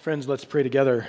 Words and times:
Friends, 0.00 0.26
let's 0.26 0.46
pray 0.46 0.62
together. 0.62 1.08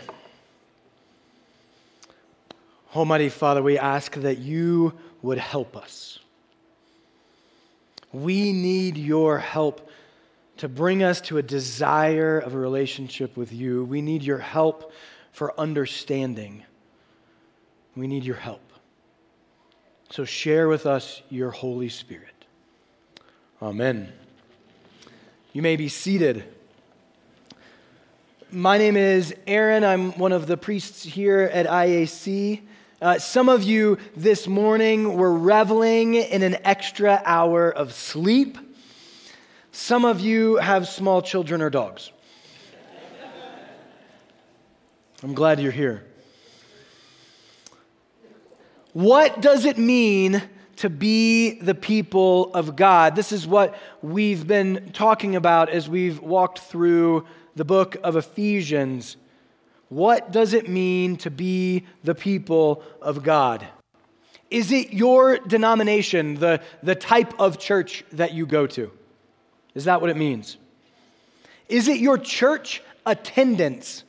Almighty 2.93 3.29
Father, 3.29 3.63
we 3.63 3.77
ask 3.77 4.15
that 4.15 4.39
you 4.39 4.91
would 5.21 5.37
help 5.37 5.77
us. 5.77 6.19
We 8.11 8.51
need 8.51 8.97
your 8.97 9.37
help 9.37 9.89
to 10.57 10.67
bring 10.67 11.03
us 11.03 11.21
to 11.21 11.37
a 11.37 11.41
desire 11.41 12.37
of 12.37 12.53
a 12.53 12.57
relationship 12.57 13.37
with 13.37 13.53
you. 13.53 13.85
We 13.85 14.01
need 14.01 14.23
your 14.23 14.39
help 14.39 14.91
for 15.31 15.57
understanding. 15.57 16.65
We 17.95 18.07
need 18.07 18.25
your 18.25 18.35
help. 18.35 18.73
So 20.09 20.25
share 20.25 20.67
with 20.67 20.85
us 20.85 21.21
your 21.29 21.51
Holy 21.51 21.87
Spirit. 21.87 22.43
Amen. 23.61 24.11
You 25.53 25.61
may 25.61 25.77
be 25.77 25.87
seated. 25.87 26.43
My 28.53 28.77
name 28.77 28.97
is 28.97 29.33
Aaron. 29.47 29.85
I'm 29.85 30.11
one 30.17 30.33
of 30.33 30.45
the 30.45 30.57
priests 30.57 31.03
here 31.03 31.49
at 31.53 31.67
IAC. 31.67 32.59
Uh, 33.01 33.17
some 33.17 33.47
of 33.47 33.63
you 33.63 33.97
this 34.13 34.45
morning 34.45 35.15
were 35.15 35.33
reveling 35.33 36.15
in 36.15 36.43
an 36.43 36.57
extra 36.65 37.21
hour 37.23 37.71
of 37.71 37.93
sleep. 37.93 38.57
Some 39.71 40.03
of 40.03 40.19
you 40.19 40.57
have 40.57 40.89
small 40.89 41.21
children 41.21 41.61
or 41.61 41.69
dogs. 41.69 42.11
I'm 45.23 45.33
glad 45.33 45.61
you're 45.61 45.71
here. 45.71 46.03
What 48.91 49.39
does 49.39 49.63
it 49.63 49.77
mean 49.77 50.43
to 50.75 50.89
be 50.89 51.57
the 51.61 51.75
people 51.75 52.53
of 52.53 52.75
God? 52.75 53.15
This 53.15 53.31
is 53.31 53.47
what 53.47 53.77
we've 54.01 54.45
been 54.45 54.91
talking 54.91 55.37
about 55.37 55.69
as 55.69 55.87
we've 55.87 56.19
walked 56.19 56.59
through 56.59 57.25
the 57.55 57.65
book 57.65 57.97
of 58.03 58.15
Ephesians. 58.15 59.17
What 59.89 60.31
does 60.31 60.53
it 60.53 60.69
mean 60.69 61.17
to 61.17 61.29
be 61.29 61.85
the 62.03 62.15
people 62.15 62.83
of 63.01 63.23
God? 63.23 63.67
Is 64.49 64.71
it 64.71 64.93
your 64.93 65.37
denomination, 65.37 66.35
the, 66.35 66.61
the 66.83 66.95
type 66.95 67.39
of 67.39 67.57
church 67.57 68.03
that 68.11 68.33
you 68.33 68.45
go 68.45 68.67
to? 68.67 68.91
Is 69.75 69.85
that 69.85 70.01
what 70.01 70.09
it 70.09 70.17
means? 70.17 70.57
Is 71.69 71.87
it 71.87 71.99
your 71.99 72.17
church 72.17 72.81
attendance? 73.05 74.03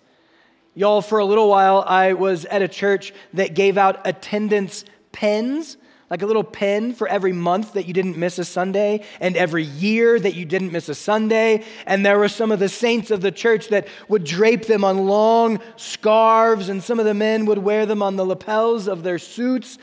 Y'all, 0.75 1.03
for 1.03 1.19
a 1.19 1.25
little 1.25 1.49
while, 1.49 1.85
I 1.87 2.15
was 2.15 2.45
at 2.47 2.63
a 2.63 2.69
church 2.69 3.13
that 3.35 3.55
gave 3.55 3.79
out 3.79 4.07
attendance 4.07 4.85
pens 5.13 5.77
like 6.13 6.21
a 6.21 6.27
little 6.27 6.45
pen 6.45 6.93
for 6.93 7.09
every 7.09 7.33
month 7.33 7.73
that 7.73 7.87
you 7.87 7.95
didn't 7.95 8.19
miss 8.19 8.39
a 8.39 8.45
Sunday 8.45 9.03
and 9.19 9.35
every 9.35 9.65
year 9.65 10.21
that 10.21 10.35
you 10.35 10.45
didn't 10.45 10.71
miss 10.71 10.91
a 10.91 10.95
Sunday. 10.95 11.65
And 11.87 12.05
there 12.05 12.19
were 12.19 12.29
some 12.29 12.53
of 12.53 12.59
the 12.59 12.69
saints 12.69 13.11
of 13.11 13.23
the 13.23 13.33
church 13.33 13.69
that 13.69 13.89
would 14.09 14.23
drape 14.23 14.67
them 14.67 14.85
on 14.85 15.07
long 15.07 15.59
scarves, 15.77 16.69
and 16.69 16.83
some 16.83 17.01
of 17.01 17.07
the 17.07 17.15
men 17.15 17.47
would 17.47 17.57
wear 17.57 17.87
them 17.87 18.03
on 18.03 18.17
the 18.17 18.27
lapels 18.27 18.89
of 18.89 19.05
their 19.05 19.19
suits. 19.19 19.79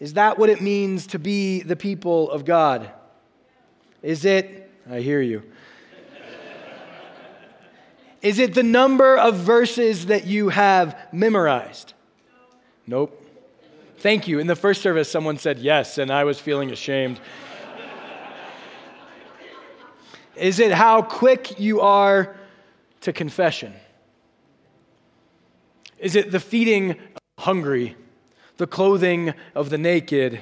Is 0.00 0.14
that 0.14 0.40
what 0.40 0.50
it 0.50 0.60
means 0.60 1.06
to 1.06 1.20
be 1.20 1.60
the 1.60 1.76
people 1.76 2.28
of 2.28 2.44
God? 2.44 2.90
Is 4.02 4.24
it, 4.24 4.72
I 4.90 4.98
hear 5.02 5.22
you. 5.22 5.44
Is 8.22 8.40
it 8.40 8.54
the 8.54 8.64
number 8.64 9.16
of 9.16 9.36
verses 9.36 10.06
that 10.06 10.26
you 10.26 10.48
have 10.48 10.98
memorized? 11.12 11.92
Nope. 12.88 13.19
Thank 14.00 14.26
you. 14.26 14.38
In 14.38 14.46
the 14.46 14.56
first 14.56 14.80
service, 14.80 15.10
someone 15.10 15.36
said 15.36 15.58
yes, 15.58 15.98
and 15.98 16.10
I 16.10 16.24
was 16.24 16.40
feeling 16.40 16.70
ashamed. 16.70 17.20
Is 20.34 20.58
it 20.58 20.72
how 20.72 21.02
quick 21.02 21.60
you 21.60 21.82
are 21.82 22.34
to 23.02 23.12
confession? 23.12 23.74
Is 25.98 26.16
it 26.16 26.30
the 26.30 26.40
feeding 26.40 26.96
hungry, 27.38 27.94
the 28.56 28.66
clothing 28.66 29.34
of 29.54 29.68
the 29.68 29.76
naked? 29.76 30.40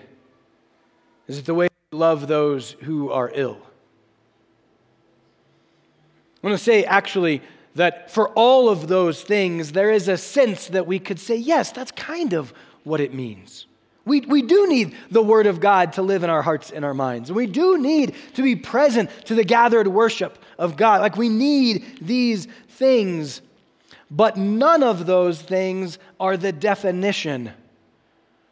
Is 1.26 1.38
it 1.38 1.44
the 1.44 1.54
way 1.54 1.66
you 1.90 1.98
love 1.98 2.28
those 2.28 2.76
who 2.82 3.10
are 3.10 3.32
ill? 3.34 3.58
I 6.44 6.46
want 6.46 6.56
to 6.56 6.62
say, 6.62 6.84
actually, 6.84 7.42
that 7.74 8.08
for 8.12 8.28
all 8.34 8.68
of 8.68 8.86
those 8.86 9.22
things, 9.22 9.72
there 9.72 9.90
is 9.90 10.06
a 10.06 10.16
sense 10.16 10.68
that 10.68 10.86
we 10.86 11.00
could 11.00 11.18
say, 11.18 11.34
yes, 11.34 11.72
that's 11.72 11.90
kind 11.90 12.34
of 12.34 12.52
what 12.88 13.00
it 13.00 13.14
means. 13.14 13.66
We, 14.04 14.22
we 14.22 14.40
do 14.40 14.66
need 14.66 14.96
the 15.10 15.22
Word 15.22 15.46
of 15.46 15.60
God 15.60 15.92
to 15.94 16.02
live 16.02 16.24
in 16.24 16.30
our 16.30 16.40
hearts 16.40 16.70
and 16.70 16.84
our 16.84 16.94
minds. 16.94 17.30
We 17.30 17.46
do 17.46 17.78
need 17.78 18.14
to 18.34 18.42
be 18.42 18.56
present 18.56 19.10
to 19.26 19.34
the 19.34 19.44
gathered 19.44 19.86
worship 19.86 20.38
of 20.58 20.76
God. 20.76 21.02
Like 21.02 21.16
we 21.16 21.28
need 21.28 21.98
these 22.00 22.48
things. 22.70 23.42
But 24.10 24.38
none 24.38 24.82
of 24.82 25.04
those 25.04 25.42
things 25.42 25.98
are 26.18 26.38
the 26.38 26.52
definition 26.52 27.52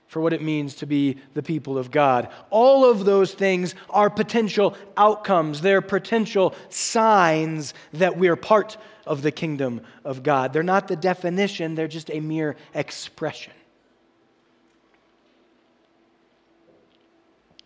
for 0.09 0.21
what 0.21 0.33
it 0.33 0.43
means 0.43 0.75
to 0.77 0.87
be 0.87 1.17
the 1.35 1.43
people 1.43 1.79
of 1.79 1.91
God. 1.91 2.29
All 2.51 2.89
of 2.89 3.05
those 3.05 3.33
things 3.35 3.75
are 3.91 4.11
potential 4.11 4.77
outcomes, 4.97 5.63
they're 5.63 5.81
potential 5.81 6.55
signs 6.69 7.75
that 7.95 8.17
we're 8.17 8.37
part 8.37 8.77
of 9.07 9.23
the 9.23 9.33
kingdom 9.33 9.81
of 10.05 10.23
God. 10.23 10.53
They're 10.53 10.63
not 10.63 10.89
the 10.89 10.97
definition, 10.97 11.75
they're 11.75 11.89
just 11.89 12.11
a 12.11 12.21
mere 12.21 12.57
expression. 12.75 13.53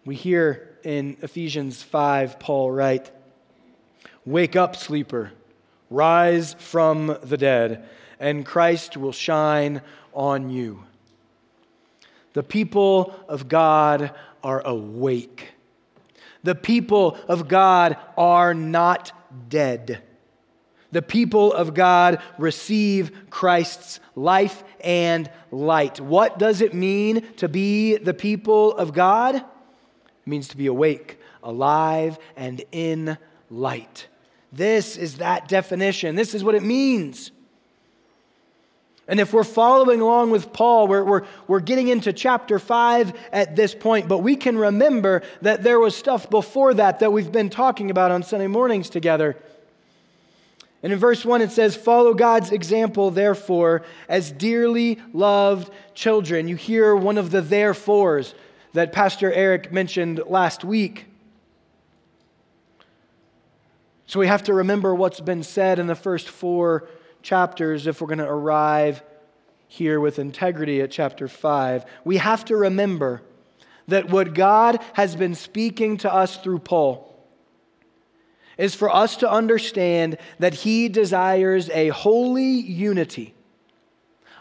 We 0.06 0.14
hear 0.14 0.78
in 0.82 1.18
Ephesians 1.20 1.82
5, 1.82 2.40
Paul 2.40 2.70
write, 2.70 3.10
Wake 4.24 4.56
up, 4.56 4.74
sleeper, 4.74 5.32
rise 5.90 6.54
from 6.54 7.18
the 7.22 7.36
dead, 7.36 7.86
and 8.18 8.46
Christ 8.46 8.96
will 8.96 9.12
shine 9.12 9.82
on 10.14 10.48
you. 10.48 10.84
The 12.32 12.42
people 12.42 13.14
of 13.28 13.48
God 13.48 14.14
are 14.42 14.66
awake. 14.66 15.52
The 16.44 16.54
people 16.54 17.18
of 17.28 17.46
God 17.46 17.98
are 18.16 18.54
not 18.54 19.12
dead. 19.50 20.02
The 20.92 21.02
people 21.02 21.52
of 21.52 21.74
God 21.74 22.22
receive 22.38 23.12
Christ's 23.28 24.00
life 24.16 24.64
and 24.80 25.30
light. 25.50 26.00
What 26.00 26.38
does 26.38 26.62
it 26.62 26.72
mean 26.72 27.34
to 27.36 27.48
be 27.50 27.98
the 27.98 28.14
people 28.14 28.74
of 28.76 28.94
God? 28.94 29.44
Means 30.26 30.48
to 30.48 30.56
be 30.56 30.66
awake, 30.66 31.18
alive, 31.42 32.18
and 32.36 32.62
in 32.72 33.18
light. 33.50 34.08
This 34.52 34.96
is 34.96 35.18
that 35.18 35.48
definition. 35.48 36.14
This 36.14 36.34
is 36.34 36.42
what 36.42 36.54
it 36.54 36.62
means. 36.62 37.30
And 39.10 39.18
if 39.18 39.32
we're 39.32 39.42
following 39.42 40.00
along 40.00 40.30
with 40.30 40.52
Paul, 40.52 40.86
we're, 40.86 41.02
we're, 41.02 41.22
we're 41.48 41.60
getting 41.60 41.88
into 41.88 42.12
chapter 42.12 42.60
5 42.60 43.12
at 43.32 43.56
this 43.56 43.74
point, 43.74 44.06
but 44.08 44.18
we 44.18 44.36
can 44.36 44.56
remember 44.56 45.22
that 45.42 45.64
there 45.64 45.80
was 45.80 45.96
stuff 45.96 46.30
before 46.30 46.74
that 46.74 47.00
that 47.00 47.12
we've 47.12 47.32
been 47.32 47.50
talking 47.50 47.90
about 47.90 48.12
on 48.12 48.22
Sunday 48.22 48.46
mornings 48.46 48.88
together. 48.88 49.36
And 50.82 50.92
in 50.92 50.98
verse 50.98 51.24
1, 51.24 51.42
it 51.42 51.50
says, 51.50 51.74
Follow 51.74 52.14
God's 52.14 52.52
example, 52.52 53.10
therefore, 53.10 53.82
as 54.08 54.30
dearly 54.30 55.00
loved 55.12 55.72
children. 55.92 56.46
You 56.46 56.54
hear 56.54 56.94
one 56.94 57.18
of 57.18 57.32
the 57.32 57.42
therefores 57.42 58.34
that 58.72 58.92
Pastor 58.92 59.32
Eric 59.32 59.72
mentioned 59.72 60.20
last 60.26 60.64
week. 60.64 61.06
So 64.06 64.18
we 64.18 64.26
have 64.26 64.42
to 64.44 64.54
remember 64.54 64.94
what's 64.94 65.20
been 65.20 65.42
said 65.42 65.78
in 65.78 65.86
the 65.86 65.94
first 65.94 66.28
four 66.28 66.88
chapters 67.22 67.86
if 67.86 68.00
we're 68.00 68.08
going 68.08 68.18
to 68.18 68.28
arrive 68.28 69.02
here 69.68 70.00
with 70.00 70.18
integrity 70.18 70.80
at 70.80 70.90
chapter 70.90 71.28
5. 71.28 71.84
We 72.04 72.16
have 72.16 72.44
to 72.46 72.56
remember 72.56 73.22
that 73.86 74.10
what 74.10 74.34
God 74.34 74.80
has 74.94 75.14
been 75.16 75.34
speaking 75.34 75.96
to 75.98 76.12
us 76.12 76.36
through 76.36 76.60
Paul 76.60 77.06
is 78.58 78.74
for 78.74 78.94
us 78.94 79.16
to 79.16 79.30
understand 79.30 80.18
that 80.38 80.54
He 80.54 80.88
desires 80.88 81.70
a 81.70 81.88
holy 81.88 82.50
unity 82.50 83.34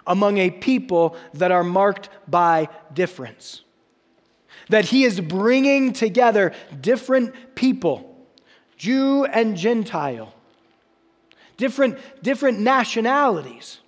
among 0.05 0.37
a 0.39 0.49
people 0.49 1.15
that 1.35 1.51
are 1.51 1.63
marked 1.63 2.09
by 2.27 2.69
difference 2.93 3.61
that 4.69 4.85
he 4.85 5.03
is 5.03 5.19
bringing 5.19 5.93
together 5.93 6.53
different 6.79 7.55
people, 7.55 8.05
Jew 8.77 9.25
and 9.25 9.57
Gentile, 9.57 10.33
different, 11.57 11.97
different 12.23 12.59
nationalities, 12.59 13.79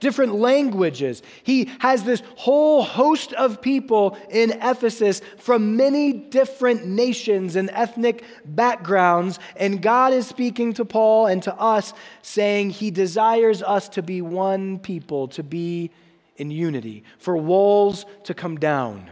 different 0.00 0.34
languages. 0.34 1.22
He 1.42 1.70
has 1.78 2.04
this 2.04 2.22
whole 2.36 2.82
host 2.82 3.32
of 3.32 3.62
people 3.62 4.18
in 4.28 4.52
Ephesus 4.62 5.22
from 5.38 5.76
many 5.76 6.12
different 6.12 6.86
nations 6.86 7.56
and 7.56 7.70
ethnic 7.70 8.22
backgrounds. 8.44 9.38
And 9.56 9.80
God 9.80 10.12
is 10.12 10.26
speaking 10.26 10.74
to 10.74 10.84
Paul 10.84 11.26
and 11.26 11.42
to 11.44 11.54
us, 11.54 11.94
saying 12.20 12.70
he 12.70 12.90
desires 12.90 13.62
us 13.62 13.88
to 13.90 14.02
be 14.02 14.20
one 14.20 14.78
people, 14.78 15.28
to 15.28 15.42
be 15.42 15.90
in 16.36 16.50
unity, 16.50 17.04
for 17.18 17.36
walls 17.36 18.04
to 18.24 18.34
come 18.34 18.58
down 18.58 19.10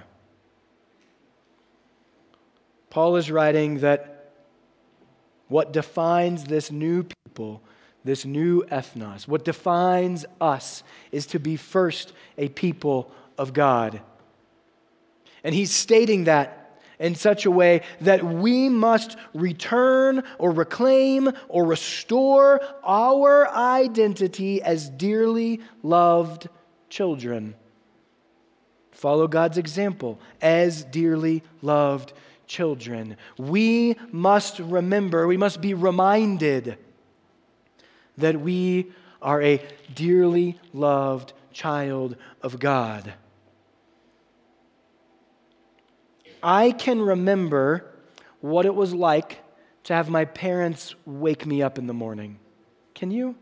Paul 2.92 3.16
is 3.16 3.30
writing 3.30 3.78
that 3.78 4.32
what 5.48 5.72
defines 5.72 6.44
this 6.44 6.70
new 6.70 7.04
people 7.04 7.62
this 8.04 8.24
new 8.24 8.62
ethnos. 8.64 9.28
What 9.28 9.44
defines 9.44 10.24
us 10.40 10.82
is 11.10 11.26
to 11.26 11.38
be 11.38 11.56
first 11.56 12.12
a 12.36 12.48
people 12.48 13.12
of 13.38 13.52
God. 13.52 14.00
And 15.44 15.54
he's 15.54 15.74
stating 15.74 16.24
that 16.24 16.80
in 16.98 17.14
such 17.14 17.46
a 17.46 17.50
way 17.50 17.82
that 18.00 18.24
we 18.24 18.68
must 18.68 19.16
return 19.34 20.22
or 20.38 20.52
reclaim 20.52 21.30
or 21.48 21.64
restore 21.64 22.60
our 22.84 23.48
identity 23.48 24.62
as 24.62 24.88
dearly 24.88 25.60
loved 25.82 26.48
children. 26.88 27.54
Follow 28.92 29.26
God's 29.26 29.58
example 29.58 30.20
as 30.40 30.84
dearly 30.84 31.42
loved 31.60 32.12
children. 32.52 33.16
We 33.38 33.96
must 34.10 34.58
remember, 34.58 35.26
we 35.26 35.38
must 35.38 35.62
be 35.62 35.72
reminded 35.72 36.76
that 38.18 38.40
we 38.40 38.92
are 39.22 39.40
a 39.40 39.66
dearly 39.94 40.60
loved 40.74 41.32
child 41.52 42.16
of 42.42 42.58
God. 42.58 43.14
I 46.42 46.72
can 46.72 47.00
remember 47.00 47.90
what 48.40 48.66
it 48.66 48.74
was 48.74 48.92
like 48.92 49.38
to 49.84 49.94
have 49.94 50.10
my 50.10 50.26
parents 50.26 50.94
wake 51.06 51.46
me 51.46 51.62
up 51.62 51.78
in 51.78 51.86
the 51.86 51.94
morning. 51.94 52.38
Can 52.94 53.10
you? 53.10 53.34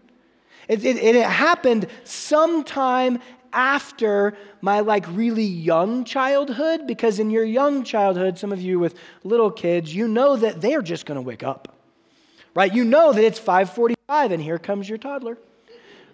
It, 0.69 0.85
it, 0.85 0.97
it, 0.99 1.27
happened 1.27 1.87
sometime 2.05 3.19
after 3.53 4.37
my 4.61 4.81
like 4.81 5.07
really 5.09 5.45
young 5.45 6.05
childhood 6.05 6.87
because 6.87 7.19
in 7.19 7.31
your 7.31 7.45
young 7.45 7.85
childhood 7.85 8.39
some 8.39 8.53
of 8.53 8.61
you 8.61 8.79
with 8.79 8.95
little 9.25 9.51
kids 9.51 9.95
you 9.95 10.07
know 10.09 10.37
that 10.37 10.61
they're 10.61 10.83
just 10.83 11.07
going 11.07 11.17
to 11.17 11.23
wake 11.23 11.43
up 11.43 11.77
right 12.55 12.75
you 12.75 12.85
know 12.85 13.13
that 13.13 13.25
it's 13.25 13.41
5:45 13.41 14.33
and 14.33 14.43
here 14.43 14.59
comes 14.59 14.89
your 14.89 14.99
toddler 14.99 15.39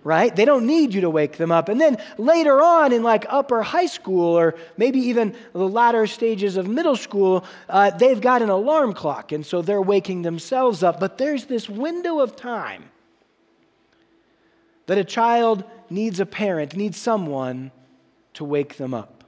right? 0.06 0.36
They 0.36 0.44
don't 0.44 0.66
need 0.66 0.94
you 0.94 1.00
to 1.00 1.10
wake 1.10 1.36
them 1.36 1.50
up. 1.50 1.68
And 1.68 1.80
then 1.80 1.98
later 2.16 2.60
on 2.60 2.92
in 2.92 3.02
like 3.02 3.26
upper 3.28 3.60
high 3.62 3.86
school 3.86 4.38
or 4.38 4.54
maybe 4.76 5.00
even 5.00 5.34
the 5.52 5.68
latter 5.68 6.06
stages 6.06 6.56
of 6.56 6.68
middle 6.68 6.94
school, 6.94 7.44
uh, 7.68 7.90
they've 7.90 8.20
got 8.20 8.40
an 8.40 8.48
alarm 8.48 8.92
clock. 8.92 9.32
And 9.32 9.44
so 9.44 9.62
they're 9.62 9.82
waking 9.82 10.22
themselves 10.22 10.84
up. 10.84 11.00
But 11.00 11.18
there's 11.18 11.46
this 11.46 11.68
window 11.68 12.20
of 12.20 12.36
time 12.36 12.84
that 14.86 14.98
a 14.98 15.04
child 15.04 15.64
needs 15.90 16.20
a 16.20 16.26
parent, 16.26 16.76
needs 16.76 16.96
someone 16.96 17.70
to 18.34 18.44
wake 18.44 18.76
them 18.76 18.94
up. 18.94 19.24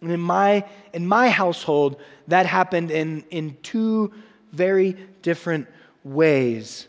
And 0.00 0.12
in 0.12 0.20
my, 0.20 0.64
in 0.92 1.06
my 1.06 1.28
household, 1.28 2.00
that 2.28 2.46
happened 2.46 2.90
in, 2.90 3.24
in 3.30 3.56
two 3.62 4.12
very 4.52 4.96
different 5.22 5.66
ways. 6.04 6.86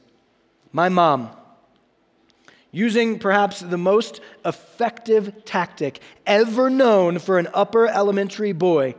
My 0.71 0.89
mom, 0.89 1.31
using 2.71 3.17
perhaps 3.17 3.61
the 3.61 3.77
most 3.77 4.21
effective 4.45 5.43
tactic 5.45 5.99
ever 6.25 6.69
known 6.69 7.17
for 7.17 7.39
an 7.39 7.47
upper 7.53 7.87
elementary 7.87 8.51
boy, 8.51 8.95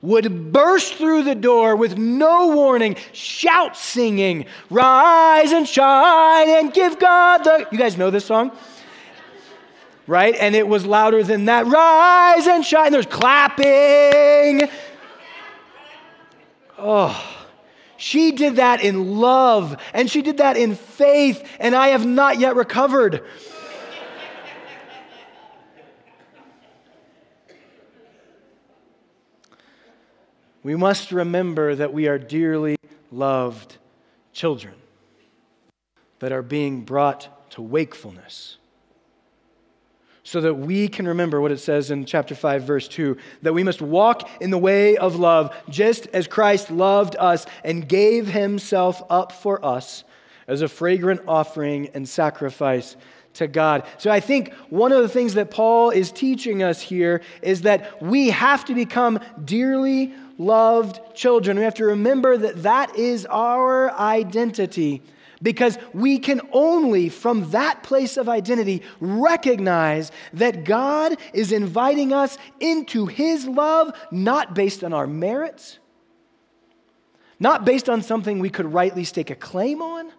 would 0.00 0.52
burst 0.52 0.94
through 0.94 1.24
the 1.24 1.34
door 1.34 1.76
with 1.76 1.98
no 1.98 2.48
warning, 2.54 2.96
shout 3.12 3.76
singing, 3.76 4.46
Rise 4.70 5.52
and 5.52 5.68
shine 5.68 6.48
and 6.48 6.72
give 6.72 6.98
God 6.98 7.44
the. 7.44 7.66
You 7.72 7.78
guys 7.78 7.96
know 7.96 8.10
this 8.10 8.24
song? 8.24 8.52
Right? 10.06 10.34
And 10.36 10.54
it 10.54 10.66
was 10.66 10.86
louder 10.86 11.22
than 11.22 11.46
that. 11.46 11.66
Rise 11.66 12.46
and 12.46 12.64
shine. 12.64 12.92
There's 12.92 13.06
clapping. 13.06 14.68
Oh. 16.78 17.34
She 17.98 18.30
did 18.30 18.56
that 18.56 18.82
in 18.82 19.16
love 19.16 19.76
and 19.92 20.08
she 20.08 20.22
did 20.22 20.38
that 20.38 20.56
in 20.56 20.76
faith, 20.76 21.46
and 21.58 21.74
I 21.74 21.88
have 21.88 22.06
not 22.06 22.38
yet 22.38 22.54
recovered. 22.54 23.24
We 30.62 30.76
must 30.76 31.12
remember 31.12 31.74
that 31.74 31.92
we 31.92 32.08
are 32.08 32.18
dearly 32.18 32.76
loved 33.10 33.78
children 34.32 34.74
that 36.18 36.32
are 36.32 36.42
being 36.42 36.82
brought 36.82 37.50
to 37.50 37.62
wakefulness 37.62 38.58
so 40.28 40.42
that 40.42 40.54
we 40.54 40.88
can 40.88 41.08
remember 41.08 41.40
what 41.40 41.50
it 41.50 41.58
says 41.58 41.90
in 41.90 42.04
chapter 42.04 42.34
5, 42.34 42.62
verse 42.62 42.86
2 42.86 43.16
that 43.42 43.54
we 43.54 43.64
must 43.64 43.80
walk 43.80 44.28
in 44.42 44.50
the 44.50 44.58
way 44.58 44.96
of 44.96 45.16
love, 45.16 45.56
just 45.70 46.06
as 46.08 46.26
Christ 46.26 46.70
loved 46.70 47.16
us 47.18 47.46
and 47.64 47.88
gave 47.88 48.28
himself 48.28 49.02
up 49.08 49.32
for 49.32 49.64
us 49.64 50.04
as 50.46 50.60
a 50.60 50.68
fragrant 50.68 51.22
offering 51.26 51.88
and 51.94 52.06
sacrifice 52.06 52.96
to 53.34 53.46
God. 53.46 53.86
So 53.96 54.10
I 54.10 54.20
think 54.20 54.52
one 54.68 54.92
of 54.92 55.00
the 55.00 55.08
things 55.08 55.34
that 55.34 55.50
Paul 55.50 55.90
is 55.90 56.12
teaching 56.12 56.62
us 56.62 56.82
here 56.82 57.22
is 57.40 57.62
that 57.62 58.02
we 58.02 58.28
have 58.28 58.66
to 58.66 58.74
become 58.74 59.20
dearly 59.42 60.12
loved 60.38 61.14
children. 61.14 61.58
We 61.58 61.64
have 61.64 61.74
to 61.74 61.84
remember 61.84 62.36
that 62.36 62.62
that 62.62 62.96
is 62.96 63.26
our 63.26 63.92
identity 63.92 65.02
because 65.42 65.78
we 65.92 66.18
can 66.18 66.40
only, 66.52 67.08
from 67.08 67.50
that 67.50 67.82
place 67.82 68.16
of 68.16 68.28
identity, 68.28 68.82
recognize 69.00 70.10
that 70.32 70.64
God 70.64 71.16
is 71.32 71.52
inviting 71.52 72.12
us 72.12 72.38
into 72.60 73.06
His 73.06 73.46
love, 73.46 73.92
not 74.10 74.54
based 74.54 74.82
on 74.82 74.92
our 74.92 75.06
merits, 75.06 75.78
not 77.38 77.64
based 77.64 77.88
on 77.88 78.02
something 78.02 78.38
we 78.38 78.50
could 78.50 78.72
rightly 78.72 79.04
stake 79.04 79.30
a 79.30 79.36
claim 79.36 79.80
on, 79.80 80.12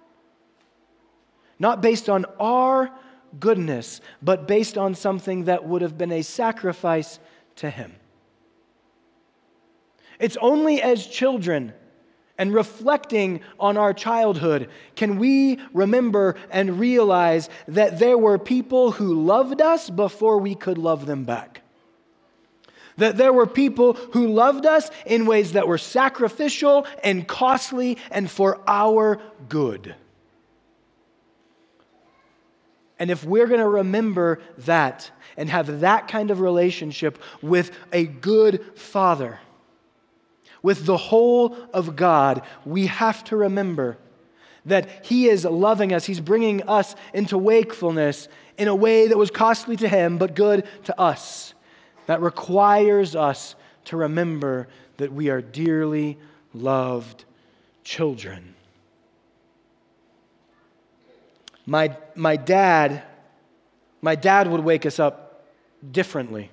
not 1.57 1.81
based 1.81 2.10
on 2.10 2.25
our 2.39 2.89
goodness, 3.39 4.00
but 4.21 4.48
based 4.48 4.77
on 4.77 4.95
something 4.95 5.45
that 5.45 5.66
would 5.66 5.81
have 5.81 5.98
been 5.98 6.13
a 6.13 6.21
sacrifice 6.21 7.19
to 7.57 7.69
Him. 7.69 7.94
It's 10.19 10.38
only 10.42 10.81
as 10.81 11.07
children 11.07 11.74
and 12.38 12.54
reflecting 12.54 13.42
on 13.60 13.75
our 13.75 13.94
childhood, 13.94 14.69
can 14.95 15.19
we 15.19 15.60
remember 15.74 16.36
and 16.50 16.80
realize 16.80 17.50
that 17.68 18.00
there 18.00 18.18
were 18.18 18.38
people 18.38 18.92
who 18.92 19.13
loved 19.13 19.62
us 19.62 19.89
before 19.89 20.38
we 20.38 20.56
could 20.56 20.77
love 20.77 21.06
them 21.06 21.25
back? 21.25 21.62
That 22.95 23.18
there 23.18 23.33
were 23.33 23.45
people 23.45 23.94
who 23.94 24.27
loved 24.27 24.66
us 24.66 24.89
in 25.06 25.25
ways 25.25 25.51
that 25.54 25.68
were 25.68 25.77
sacrificial 25.77 26.88
and 27.04 27.27
costly 27.27 27.98
and 28.10 28.31
for 28.31 28.62
our 28.68 29.21
good. 29.50 29.95
And 33.00 33.12
if 33.12 33.24
we're 33.24 33.48
going 33.48 33.62
to 33.62 33.68
remember 33.68 34.40
that 34.59 35.11
and 35.35 35.49
have 35.49 35.81
that 35.81 36.07
kind 36.07 36.31
of 36.31 36.40
relationship 36.40 37.21
with 37.42 37.71
a 37.94 38.06
good 38.06 38.78
father, 38.78 39.40
with 40.61 40.85
the 40.85 40.97
whole 40.97 41.56
of 41.73 41.95
God, 41.95 42.42
we 42.66 42.87
have 42.87 43.23
to 43.25 43.37
remember 43.37 43.97
that 44.66 45.06
He 45.06 45.28
is 45.28 45.45
loving 45.45 45.94
us. 45.94 46.06
He's 46.06 46.19
bringing 46.19 46.68
us 46.68 46.95
into 47.13 47.37
wakefulness 47.37 48.28
in 48.57 48.68
a 48.68 48.75
way 48.75 49.07
that 49.07 49.18
was 49.18 49.31
costly 49.31 49.75
to 49.78 49.87
Him, 49.87 50.18
but 50.18 50.35
good 50.35 50.68
to 50.85 50.99
us. 50.99 51.54
That 52.07 52.21
requires 52.21 53.16
us 53.16 53.56
to 53.85 53.97
remember 53.97 54.68
that 54.97 55.13
we 55.13 55.30
are 55.30 55.42
dearly 55.42 56.18
loved 56.54 57.25
children. 57.83 58.56
My, 61.66 61.95
my 62.16 62.35
dad, 62.35 63.04
my 64.01 64.16
dad 64.16 64.49
would 64.49 64.61
wake 64.61 64.85
us 64.85 64.99
up 64.99 65.45
differently 65.92 66.49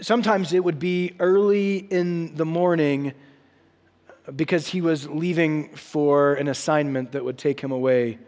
sometimes 0.00 0.52
it 0.52 0.64
would 0.64 0.78
be 0.78 1.14
early 1.18 1.76
in 1.76 2.34
the 2.34 2.44
morning 2.44 3.14
because 4.34 4.68
he 4.68 4.80
was 4.80 5.08
leaving 5.08 5.74
for 5.76 6.34
an 6.34 6.48
assignment 6.48 7.12
that 7.12 7.24
would 7.24 7.38
take 7.38 7.60
him 7.60 7.72
away 7.72 8.18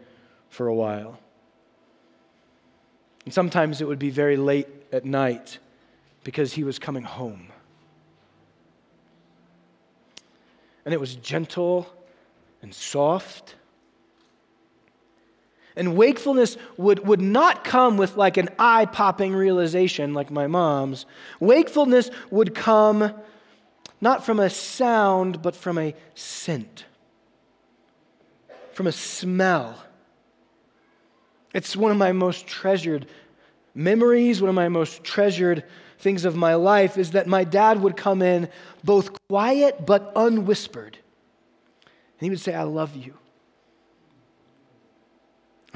for 0.49 0.67
a 0.67 0.73
while. 0.73 1.19
And 3.25 3.33
sometimes 3.33 3.81
it 3.81 3.87
would 3.87 3.99
be 3.99 4.09
very 4.09 4.37
late 4.37 4.67
at 4.91 5.03
night 5.03 5.59
because 6.23 6.53
he 6.53 6.63
was 6.63 6.79
coming 6.79 7.03
home. 7.03 7.47
And 10.85 10.93
it 10.93 10.99
was 10.99 11.15
gentle 11.15 11.93
and 12.61 12.73
soft 12.73 13.55
and 15.77 15.95
wakefulness 15.95 16.57
would, 16.75 17.07
would 17.07 17.21
not 17.21 17.63
come 17.63 17.97
with 17.97 18.17
like 18.17 18.37
an 18.37 18.49
eye 18.59 18.85
popping 18.85 19.33
realization 19.33 20.13
like 20.13 20.31
my 20.31 20.47
mom's. 20.47 21.05
Wakefulness 21.39 22.09
would 22.31 22.53
come 22.53 23.13
not 24.01 24.25
from 24.25 24.39
a 24.39 24.49
sound, 24.49 25.41
but 25.41 25.55
from 25.55 25.77
a 25.77 25.95
scent, 26.15 26.85
from 28.73 28.87
a 28.87 28.91
smell. 28.91 29.83
It's 31.53 31.75
one 31.75 31.91
of 31.91 31.97
my 31.97 32.11
most 32.11 32.45
treasured 32.45 33.07
memories, 33.73 34.41
one 34.41 34.49
of 34.49 34.55
my 34.55 34.69
most 34.69 35.03
treasured 35.03 35.63
things 35.99 36.25
of 36.25 36.35
my 36.35 36.55
life 36.55 36.97
is 36.97 37.11
that 37.11 37.27
my 37.27 37.43
dad 37.43 37.81
would 37.81 37.97
come 37.97 38.21
in 38.21 38.49
both 38.83 39.11
quiet 39.29 39.85
but 39.85 40.11
unwhispered. 40.15 40.97
And 42.19 42.25
he 42.25 42.29
would 42.29 42.39
say, 42.39 42.53
I 42.53 42.63
love 42.63 42.95
you. 42.95 43.15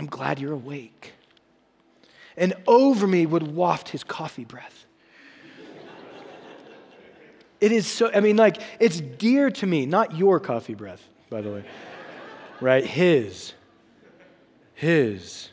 I'm 0.01 0.07
glad 0.07 0.39
you're 0.39 0.53
awake. 0.53 1.13
And 2.35 2.55
over 2.65 3.05
me 3.05 3.27
would 3.27 3.55
waft 3.55 3.89
his 3.89 4.03
coffee 4.03 4.45
breath. 4.45 4.85
It 7.61 7.71
is 7.71 7.85
so, 7.85 8.09
I 8.11 8.21
mean, 8.21 8.35
like, 8.35 8.57
it's 8.79 8.99
dear 8.99 9.51
to 9.51 9.67
me, 9.67 9.85
not 9.85 10.17
your 10.17 10.39
coffee 10.39 10.73
breath, 10.73 11.07
by 11.29 11.41
the 11.41 11.51
way, 11.51 11.63
right? 12.61 12.83
His. 12.83 13.53
His. 14.73 15.49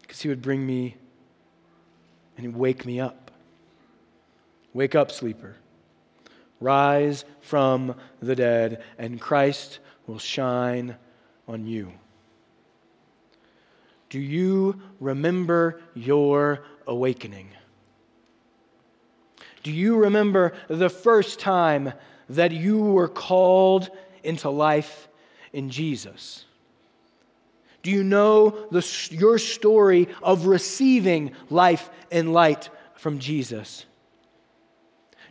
Because 0.00 0.20
he 0.20 0.28
would 0.28 0.42
bring 0.42 0.66
me 0.66 0.96
and 2.36 2.44
he'd 2.44 2.56
wake 2.56 2.84
me 2.84 2.98
up. 2.98 3.30
Wake 4.74 4.96
up, 4.96 5.12
sleeper. 5.12 5.54
Rise 6.58 7.24
from 7.40 7.94
the 8.18 8.34
dead, 8.34 8.82
and 8.98 9.20
Christ 9.20 9.78
will 10.08 10.18
shine 10.18 10.96
on 11.48 11.66
you. 11.66 11.92
Do 14.10 14.20
you 14.20 14.80
remember 15.00 15.80
your 15.94 16.64
awakening? 16.86 17.48
Do 19.62 19.72
you 19.72 19.96
remember 19.96 20.52
the 20.68 20.90
first 20.90 21.38
time 21.38 21.92
that 22.28 22.52
you 22.52 22.80
were 22.80 23.08
called 23.08 23.90
into 24.22 24.50
life 24.50 25.08
in 25.52 25.70
Jesus? 25.70 26.44
Do 27.82 27.90
you 27.90 28.04
know 28.04 28.50
the, 28.70 28.86
your 29.10 29.38
story 29.38 30.08
of 30.22 30.46
receiving 30.46 31.32
life 31.50 31.90
and 32.10 32.32
light 32.32 32.70
from 32.94 33.18
Jesus? 33.18 33.86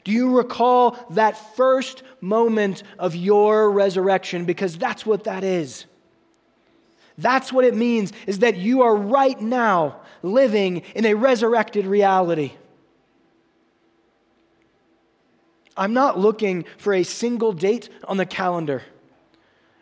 Do 0.03 0.11
you 0.11 0.35
recall 0.35 0.97
that 1.11 1.55
first 1.55 2.03
moment 2.19 2.83
of 2.97 3.15
your 3.15 3.69
resurrection? 3.69 4.45
Because 4.45 4.77
that's 4.77 5.05
what 5.05 5.25
that 5.25 5.43
is. 5.43 5.85
That's 7.21 7.53
what 7.53 7.65
it 7.65 7.75
means, 7.75 8.11
is 8.27 8.39
that 8.39 8.57
you 8.57 8.81
are 8.81 8.95
right 8.95 9.39
now 9.39 10.01
living 10.23 10.79
in 10.95 11.05
a 11.05 11.13
resurrected 11.13 11.85
reality. 11.85 12.53
I'm 15.77 15.93
not 15.93 16.19
looking 16.19 16.65
for 16.77 16.93
a 16.93 17.03
single 17.03 17.53
date 17.53 17.89
on 18.07 18.17
the 18.17 18.25
calendar. 18.25 18.83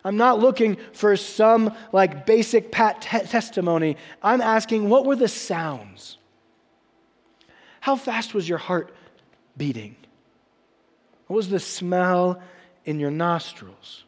I'm 0.04 0.18
not 0.18 0.40
looking 0.40 0.78
for 0.94 1.16
some 1.18 1.76
like 1.92 2.26
basic 2.26 2.72
pat 2.72 3.02
te- 3.02 3.28
testimony. 3.28 3.98
I'm 4.22 4.42
asking, 4.42 4.88
what 4.88 5.06
were 5.06 5.16
the 5.16 5.28
sounds? 5.28 6.18
How 7.82 7.96
fast 7.96 8.34
was 8.34 8.48
your 8.48 8.58
heart 8.60 8.94
beating? 9.58 9.96
What 11.28 11.36
was 11.38 11.50
the 11.50 11.60
smell 11.60 12.42
in 12.86 13.00
your 13.00 13.12
nostrils? 13.12 14.04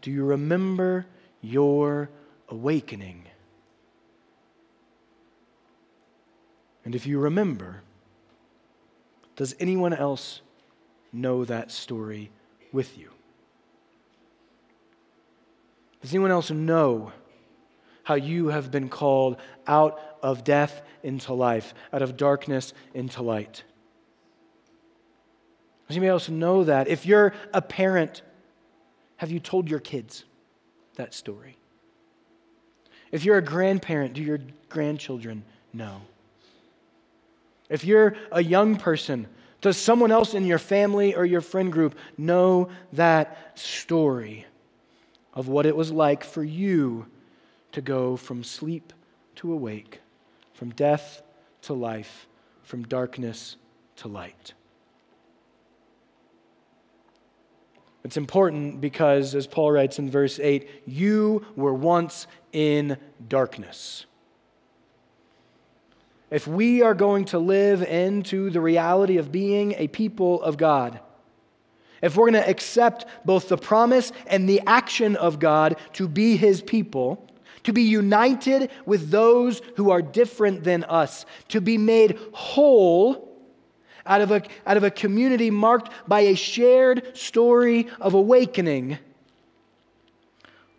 Do 0.00 0.10
you 0.10 0.24
remember 0.24 1.06
your 1.44 2.10
awakening? 2.48 3.24
And 6.84 6.94
if 6.94 7.06
you 7.06 7.18
remember, 7.18 7.82
does 9.36 9.54
anyone 9.58 9.92
else 9.92 10.40
know 11.12 11.44
that 11.44 11.70
story 11.70 12.30
with 12.72 12.98
you? 12.98 13.10
Does 16.02 16.12
anyone 16.12 16.30
else 16.30 16.50
know 16.50 17.12
how 18.02 18.14
you 18.14 18.48
have 18.48 18.70
been 18.70 18.88
called 18.88 19.38
out 19.66 19.98
of 20.22 20.44
death 20.44 20.82
into 21.02 21.32
life, 21.32 21.72
out 21.92 22.02
of 22.02 22.16
darkness 22.16 22.74
into 22.92 23.22
light? 23.22 23.64
Does 25.88 25.96
anybody 25.96 26.10
else 26.10 26.28
know 26.28 26.64
that? 26.64 26.88
If 26.88 27.06
you're 27.06 27.32
a 27.52 27.62
parent, 27.62 28.22
have 29.16 29.30
you 29.30 29.40
told 29.40 29.70
your 29.70 29.80
kids 29.80 30.24
that 30.96 31.14
story? 31.14 31.56
If 33.12 33.24
you're 33.24 33.38
a 33.38 33.42
grandparent, 33.42 34.14
do 34.14 34.22
your 34.22 34.40
grandchildren 34.68 35.44
know? 35.72 36.02
If 37.68 37.84
you're 37.84 38.16
a 38.32 38.42
young 38.42 38.76
person, 38.76 39.26
does 39.60 39.76
someone 39.76 40.12
else 40.12 40.34
in 40.34 40.44
your 40.44 40.58
family 40.58 41.14
or 41.14 41.24
your 41.24 41.40
friend 41.40 41.72
group 41.72 41.96
know 42.18 42.68
that 42.92 43.58
story 43.58 44.46
of 45.32 45.48
what 45.48 45.66
it 45.66 45.76
was 45.76 45.90
like 45.90 46.22
for 46.22 46.44
you 46.44 47.06
to 47.72 47.80
go 47.80 48.16
from 48.16 48.44
sleep 48.44 48.92
to 49.36 49.52
awake, 49.52 50.00
from 50.52 50.70
death 50.70 51.22
to 51.62 51.72
life, 51.72 52.26
from 52.62 52.82
darkness 52.82 53.56
to 53.96 54.08
light? 54.08 54.54
It's 58.04 58.18
important 58.18 58.82
because, 58.82 59.34
as 59.34 59.46
Paul 59.46 59.72
writes 59.72 59.98
in 59.98 60.10
verse 60.10 60.38
8, 60.38 60.68
you 60.86 61.46
were 61.56 61.72
once 61.72 62.26
in 62.52 62.98
darkness. 63.26 64.04
If 66.30 66.46
we 66.46 66.82
are 66.82 66.94
going 66.94 67.24
to 67.26 67.38
live 67.38 67.82
into 67.82 68.50
the 68.50 68.60
reality 68.60 69.16
of 69.16 69.32
being 69.32 69.72
a 69.78 69.88
people 69.88 70.42
of 70.42 70.58
God, 70.58 71.00
if 72.02 72.16
we're 72.16 72.30
going 72.30 72.42
to 72.42 72.50
accept 72.50 73.06
both 73.24 73.48
the 73.48 73.56
promise 73.56 74.12
and 74.26 74.46
the 74.46 74.60
action 74.66 75.16
of 75.16 75.38
God 75.38 75.76
to 75.94 76.06
be 76.06 76.36
his 76.36 76.60
people, 76.60 77.26
to 77.62 77.72
be 77.72 77.82
united 77.82 78.70
with 78.84 79.10
those 79.10 79.62
who 79.76 79.90
are 79.90 80.02
different 80.02 80.64
than 80.64 80.84
us, 80.84 81.24
to 81.48 81.62
be 81.62 81.78
made 81.78 82.18
whole 82.32 83.33
out 84.06 84.20
of 84.20 84.30
a, 84.30 84.42
out 84.66 84.76
of 84.76 84.84
a 84.84 84.90
community 84.90 85.50
marked 85.50 85.90
by 86.06 86.20
a 86.20 86.34
shared 86.34 87.16
story 87.16 87.88
of 88.00 88.14
awakening, 88.14 88.98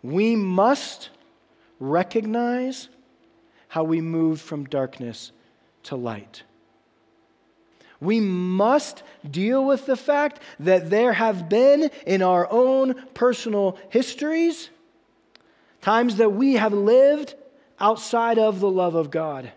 we 0.02 0.36
must 0.36 1.10
recognize 1.80 2.88
how 3.68 3.84
we 3.84 4.00
moved 4.00 4.40
from 4.40 4.64
darkness 4.64 5.32
to 5.82 5.96
light. 5.96 6.42
We 8.00 8.20
must 8.20 9.02
deal 9.28 9.64
with 9.64 9.86
the 9.86 9.96
fact 9.96 10.40
that 10.60 10.90
there 10.90 11.14
have 11.14 11.48
been 11.48 11.90
in 12.06 12.22
our 12.22 12.46
own 12.50 12.94
personal 13.14 13.78
histories 13.88 14.70
times 15.80 16.16
that 16.16 16.32
we 16.32 16.54
have 16.54 16.72
lived 16.72 17.34
outside 17.80 18.38
of 18.38 18.60
the 18.60 18.70
love 18.70 18.94
of 18.94 19.10
God 19.10 19.50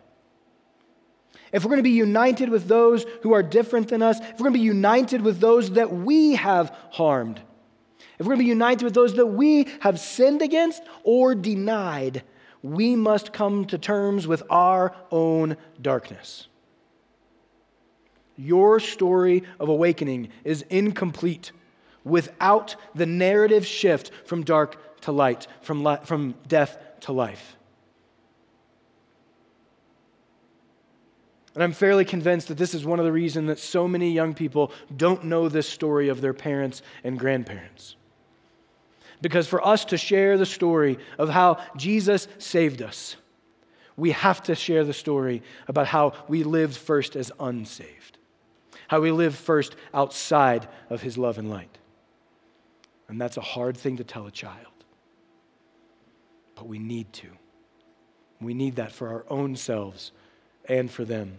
if 1.52 1.64
we're 1.64 1.70
going 1.70 1.80
to 1.80 1.84
be 1.84 1.90
united 1.92 2.50
with 2.50 2.68
those 2.68 3.06
who 3.22 3.34
are 3.34 3.44
different 3.44 3.88
than 3.90 4.02
us, 4.02 4.20
if 4.20 4.34
we're 4.34 4.50
going 4.50 4.54
to 4.54 4.60
be 4.60 4.66
united 4.66 5.22
with 5.22 5.40
those 5.40 5.72
that 5.72 5.92
we 5.92 6.36
have 6.36 6.76
harmed, 6.92 7.42
if 8.18 8.26
we're 8.26 8.36
going 8.36 8.40
to 8.40 8.44
be 8.44 8.50
united 8.50 8.84
with 8.84 8.94
those 8.94 9.16
that 9.16 9.28
we 9.28 9.68
have 9.80 10.00
sinned 10.00 10.42
against 10.42 10.84
or 11.04 11.34
denied, 11.34 12.24
we 12.62 12.96
must 12.96 13.32
come 13.32 13.66
to 13.66 13.78
terms 13.78 14.28
with 14.28 14.44
our 14.50 14.94
own 15.12 15.56
darkness. 15.82 16.48
Your 18.36 18.80
story 18.80 19.44
of 19.60 19.70
awakening 19.70 20.30
is 20.44 20.62
incomplete 20.64 21.52
without 22.04 22.76
the 22.96 23.06
narrative 23.06 23.66
shift 23.66 24.12
from 24.26 24.44
dark 24.44 25.02
to 25.02 25.12
light, 25.12 25.48
from, 25.62 25.84
li- 25.84 25.98
from 26.04 26.36
death 26.48 26.78
to 27.02 27.12
life. 27.12 27.58
And 31.60 31.66
I'm 31.66 31.74
fairly 31.74 32.06
convinced 32.06 32.48
that 32.48 32.58
this 32.58 32.74
is 32.74 32.86
one 32.86 33.00
of 33.00 33.06
the 33.06 33.12
reasons 33.12 33.48
that 33.48 33.60
so 33.60 33.86
many 33.86 34.14
young 34.14 34.34
people 34.34 34.72
don't 34.96 35.26
know 35.26 35.50
this 35.50 35.68
story 35.68 36.08
of 36.08 36.22
their 36.22 36.34
parents 36.34 36.82
and 37.04 37.20
grandparents. 37.20 37.98
Because 39.22 39.46
for 39.46 39.68
us 39.68 39.84
to 39.84 39.98
share 39.98 40.38
the 40.38 40.46
story 40.46 40.98
of 41.18 41.28
how 41.28 41.62
Jesus 41.76 42.30
saved 42.38 42.82
us, 42.82 43.18
we 43.98 44.12
have 44.12 44.42
to 44.44 44.56
share 44.56 44.86
the 44.86 44.94
story 44.94 45.44
about 45.68 45.88
how 45.88 46.14
we 46.30 46.46
lived 46.46 46.78
first 46.78 47.18
as 47.18 47.30
unsaved, 47.42 48.18
how 48.88 49.02
we 49.02 49.12
lived 49.12 49.36
first 49.36 49.76
outside 49.94 50.66
of 50.90 51.02
his 51.02 51.18
love 51.18 51.38
and 51.38 51.50
light. 51.50 51.78
And 53.10 53.20
that's 53.20 53.36
a 53.36 53.42
hard 53.42 53.76
thing 53.76 53.98
to 53.98 54.06
tell 54.06 54.26
a 54.26 54.32
child. 54.32 54.86
But 56.56 56.68
we 56.68 56.80
need 56.80 57.12
to. 57.16 57.28
We 58.40 58.54
need 58.54 58.78
that 58.78 58.94
for 58.94 59.10
our 59.10 59.26
own 59.30 59.58
selves 59.58 60.14
and 60.64 60.90
for 60.90 61.04
them. 61.04 61.36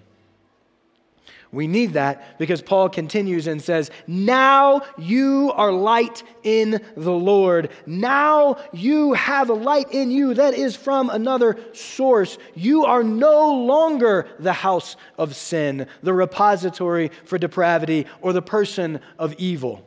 We 1.52 1.66
need 1.66 1.94
that 1.94 2.38
because 2.38 2.62
Paul 2.62 2.88
continues 2.88 3.48
and 3.48 3.60
says, 3.60 3.90
Now 4.06 4.82
you 4.96 5.52
are 5.56 5.72
light 5.72 6.22
in 6.44 6.80
the 6.96 7.12
Lord. 7.12 7.70
Now 7.86 8.56
you 8.72 9.14
have 9.14 9.50
a 9.50 9.54
light 9.54 9.90
in 9.92 10.12
you 10.12 10.34
that 10.34 10.54
is 10.54 10.76
from 10.76 11.10
another 11.10 11.58
source. 11.72 12.38
You 12.54 12.84
are 12.84 13.02
no 13.02 13.64
longer 13.64 14.28
the 14.38 14.52
house 14.52 14.96
of 15.18 15.34
sin, 15.34 15.88
the 16.02 16.14
repository 16.14 17.10
for 17.24 17.36
depravity, 17.36 18.06
or 18.20 18.32
the 18.32 18.42
person 18.42 19.00
of 19.18 19.34
evil. 19.34 19.84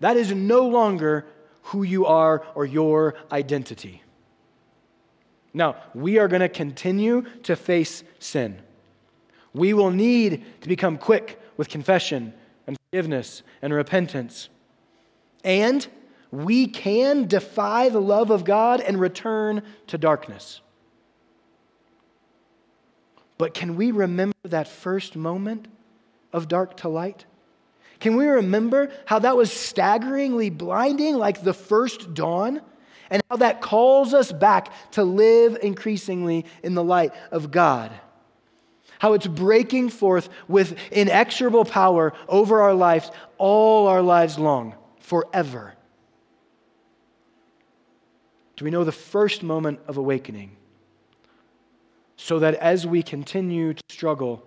That 0.00 0.16
is 0.16 0.32
no 0.32 0.66
longer 0.66 1.26
who 1.64 1.82
you 1.82 2.06
are 2.06 2.44
or 2.54 2.64
your 2.64 3.16
identity. 3.30 4.02
Now, 5.52 5.76
we 5.94 6.18
are 6.18 6.26
going 6.26 6.40
to 6.40 6.48
continue 6.48 7.24
to 7.44 7.54
face 7.54 8.02
sin. 8.18 8.60
We 9.54 9.72
will 9.72 9.90
need 9.90 10.44
to 10.62 10.68
become 10.68 10.98
quick 10.98 11.40
with 11.56 11.68
confession 11.68 12.34
and 12.66 12.76
forgiveness 12.90 13.42
and 13.62 13.72
repentance. 13.72 14.48
And 15.44 15.86
we 16.30 16.66
can 16.66 17.26
defy 17.26 17.88
the 17.88 18.00
love 18.00 18.30
of 18.30 18.44
God 18.44 18.80
and 18.80 19.00
return 19.00 19.62
to 19.86 19.96
darkness. 19.96 20.60
But 23.38 23.54
can 23.54 23.76
we 23.76 23.90
remember 23.90 24.36
that 24.44 24.66
first 24.66 25.16
moment 25.16 25.68
of 26.32 26.48
dark 26.48 26.76
to 26.78 26.88
light? 26.88 27.24
Can 28.00 28.16
we 28.16 28.26
remember 28.26 28.90
how 29.06 29.20
that 29.20 29.36
was 29.36 29.52
staggeringly 29.52 30.50
blinding, 30.50 31.16
like 31.16 31.42
the 31.42 31.54
first 31.54 32.14
dawn? 32.14 32.60
And 33.10 33.22
how 33.30 33.36
that 33.36 33.60
calls 33.60 34.14
us 34.14 34.32
back 34.32 34.72
to 34.92 35.04
live 35.04 35.58
increasingly 35.62 36.46
in 36.62 36.74
the 36.74 36.82
light 36.82 37.12
of 37.30 37.50
God. 37.50 37.92
How 39.04 39.12
it's 39.12 39.26
breaking 39.26 39.90
forth 39.90 40.30
with 40.48 40.78
inexorable 40.90 41.66
power 41.66 42.14
over 42.26 42.62
our 42.62 42.72
lives 42.72 43.10
all 43.36 43.86
our 43.86 44.00
lives 44.00 44.38
long, 44.38 44.76
forever. 44.98 45.74
Do 48.56 48.64
we 48.64 48.70
know 48.70 48.82
the 48.82 48.92
first 48.92 49.42
moment 49.42 49.80
of 49.86 49.98
awakening? 49.98 50.56
So 52.16 52.38
that 52.38 52.54
as 52.54 52.86
we 52.86 53.02
continue 53.02 53.74
to 53.74 53.82
struggle 53.90 54.42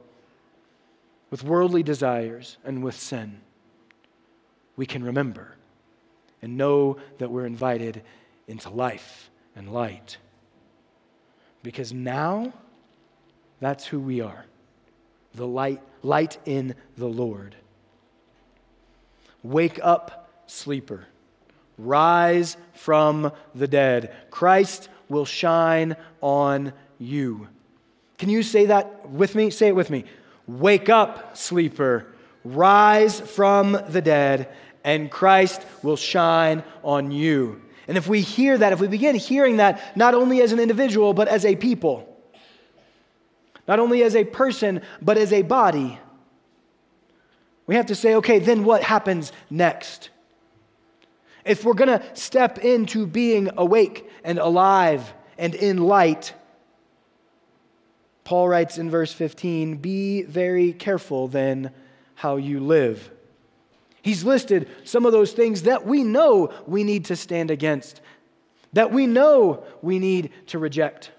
with 1.29 1.43
worldly 1.43 1.83
desires 1.83 2.57
and 2.65 2.83
with 2.83 2.97
sin, 2.97 3.41
we 4.75 4.87
can 4.87 5.03
remember 5.03 5.55
and 6.41 6.57
know 6.57 6.97
that 7.19 7.29
we're 7.29 7.45
invited 7.45 8.01
into 8.47 8.71
life 8.71 9.29
and 9.55 9.71
light. 9.71 10.17
Because 11.61 11.93
now, 11.93 12.53
that's 13.59 13.85
who 13.85 13.99
we 13.99 14.21
are 14.21 14.45
the 15.33 15.47
light, 15.47 15.81
light 16.01 16.37
in 16.45 16.73
the 16.97 17.07
Lord. 17.07 17.55
Wake 19.43 19.79
up, 19.83 20.31
sleeper. 20.47 21.05
Rise 21.77 22.57
from 22.73 23.31
the 23.53 23.67
dead. 23.67 24.15
Christ 24.31 24.89
will 25.09 25.25
shine 25.25 25.95
on 26.21 26.73
you. 26.97 27.47
Can 28.17 28.29
you 28.29 28.41
say 28.41 28.65
that 28.65 29.09
with 29.09 29.35
me? 29.35 29.51
Say 29.51 29.67
it 29.67 29.75
with 29.75 29.91
me. 29.91 30.05
Wake 30.47 30.89
up, 30.89 31.37
sleeper. 31.37 32.07
Rise 32.43 33.19
from 33.19 33.73
the 33.89 34.01
dead, 34.01 34.49
and 34.83 35.11
Christ 35.11 35.61
will 35.83 35.97
shine 35.97 36.63
on 36.83 37.11
you. 37.11 37.61
And 37.87 37.97
if 37.97 38.07
we 38.07 38.21
hear 38.21 38.57
that, 38.57 38.73
if 38.73 38.79
we 38.79 38.87
begin 38.87 39.15
hearing 39.15 39.57
that, 39.57 39.95
not 39.95 40.15
only 40.15 40.41
as 40.41 40.51
an 40.51 40.59
individual, 40.59 41.13
but 41.13 41.27
as 41.27 41.45
a 41.45 41.55
people, 41.55 42.06
not 43.67 43.79
only 43.79 44.03
as 44.03 44.15
a 44.15 44.23
person, 44.23 44.81
but 45.01 45.17
as 45.17 45.33
a 45.33 45.41
body, 45.41 45.99
we 47.65 47.75
have 47.75 47.87
to 47.87 47.95
say, 47.95 48.15
okay, 48.15 48.39
then 48.39 48.63
what 48.63 48.83
happens 48.83 49.31
next? 49.49 50.09
If 51.43 51.63
we're 51.65 51.73
going 51.73 51.99
to 51.99 52.03
step 52.15 52.59
into 52.59 53.05
being 53.05 53.49
awake 53.57 54.09
and 54.23 54.39
alive 54.39 55.13
and 55.37 55.53
in 55.53 55.77
light, 55.77 56.33
Paul 58.23 58.49
writes 58.49 58.77
in 58.77 58.89
verse 58.89 59.13
15, 59.13 59.77
be 59.77 60.23
very 60.23 60.73
careful 60.73 61.27
then 61.27 61.71
how 62.15 62.37
you 62.37 62.59
live 62.59 63.11
He's 64.07 64.23
listed 64.23 64.69
some 64.85 65.05
of 65.05 65.11
those 65.11 65.33
things 65.33 65.63
that 65.63 65.85
we 65.85 66.01
know 66.01 66.53
we 66.65 66.85
need 66.85 67.03
to 67.05 67.17
stand 67.17 67.51
against, 67.51 67.99
that 68.71 68.89
we 68.89 69.05
know 69.05 69.65
we 69.81 69.99
need 69.99 70.31
to 70.45 70.59
reject. 70.59 71.11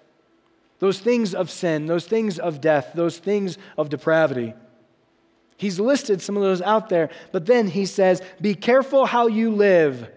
Those 0.79 1.01
things 1.01 1.35
of 1.35 1.51
sin, 1.51 1.87
those 1.87 2.07
things 2.07 2.39
of 2.39 2.61
death, 2.61 2.93
those 2.95 3.19
things 3.19 3.59
of 3.77 3.89
depravity. 3.89 4.55
He's 5.57 5.81
listed 5.81 6.23
some 6.23 6.37
of 6.37 6.43
those 6.43 6.63
out 6.63 6.89
there, 6.89 7.11
but 7.33 7.47
then 7.47 7.67
he 7.67 7.85
says, 7.85 8.23
Be 8.41 8.55
careful 8.55 9.07
how 9.07 9.27
you 9.27 9.51
live, 9.51 10.09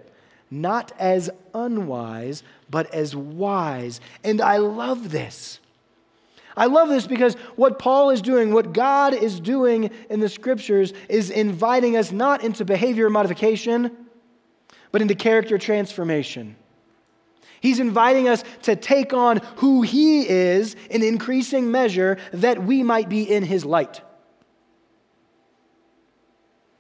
not 0.52 0.92
as 1.00 1.32
unwise, 1.54 2.44
but 2.70 2.94
as 2.94 3.16
wise. 3.16 4.00
And 4.24 4.40
I 4.40 4.58
love 4.58 5.10
this. 5.10 5.60
I 6.56 6.66
love 6.66 6.90
this 6.90 7.08
because 7.08 7.34
what 7.56 7.80
Paul 7.80 8.12
is 8.12 8.22
doing, 8.22 8.54
what 8.54 8.74
God 8.74 9.14
is 9.16 9.40
doing 9.40 9.90
in 10.10 10.20
the 10.20 10.30
scriptures, 10.30 10.94
is 11.10 11.32
inviting 11.32 11.98
us 11.98 12.12
not 12.12 12.44
into 12.44 12.66
behavior 12.66 13.10
modification, 13.10 13.96
but 14.92 15.02
into 15.02 15.16
character 15.16 15.58
transformation. 15.58 16.56
He's 17.62 17.80
inviting 17.80 18.28
us 18.28 18.44
to 18.64 18.76
take 18.76 19.14
on 19.14 19.38
who 19.58 19.84
He 19.84 20.28
is 20.28 20.76
in 20.90 21.04
increasing 21.04 21.72
measure 21.72 22.18
that 22.34 22.64
we 22.64 22.84
might 22.84 23.08
be 23.08 23.24
in 23.24 23.44
His 23.44 23.64
light. 23.64 24.02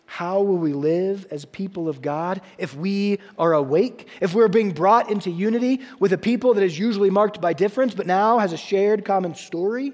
How 0.07 0.41
will 0.41 0.57
we 0.57 0.73
live 0.73 1.25
as 1.31 1.45
people 1.45 1.87
of 1.87 2.01
God 2.01 2.41
if 2.57 2.75
we 2.75 3.19
are 3.37 3.53
awake? 3.53 4.07
If 4.19 4.33
we're 4.33 4.49
being 4.49 4.71
brought 4.71 5.09
into 5.09 5.31
unity 5.31 5.81
with 5.99 6.11
a 6.13 6.17
people 6.17 6.55
that 6.55 6.63
is 6.63 6.77
usually 6.77 7.09
marked 7.09 7.39
by 7.39 7.53
difference 7.53 7.93
but 7.93 8.07
now 8.07 8.39
has 8.39 8.51
a 8.51 8.57
shared 8.57 9.05
common 9.05 9.35
story? 9.35 9.93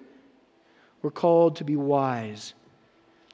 We're 1.01 1.11
called 1.11 1.57
to 1.57 1.63
be 1.63 1.75
wise. 1.75 2.55